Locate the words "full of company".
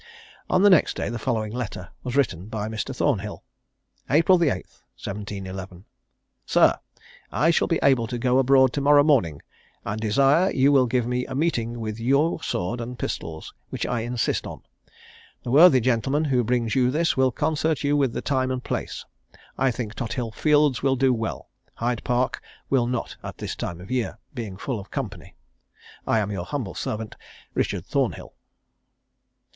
24.57-25.35